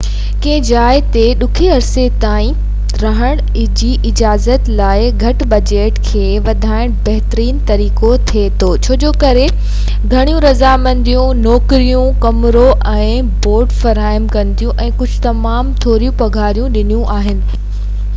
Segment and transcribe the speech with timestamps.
[0.43, 3.43] ڪنهن جاءِ تي ڊگهي عرصي تائين رهن
[3.81, 10.43] جي اجازت لاءِ هڪ بجيٽ کي وڌائن بھترين طريقو ٿي سگھي ٿو ڇو ته گهڻيون
[10.49, 12.67] رضاڪاراڻيون نوڪريون ڪمرو
[12.97, 13.09] ۽
[13.47, 17.45] بورڊ فراهم ڪن ٿيون ۽ ڪجھ تمام ٿوڙي پگهار ڏينديون آهن